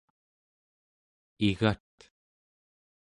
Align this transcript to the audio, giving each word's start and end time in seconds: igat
igat 1.47 1.93